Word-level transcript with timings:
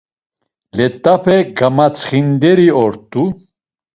Let̆ape 0.77 1.37
gamatsxinderi 1.57 2.67
ort̆u. 2.83 3.23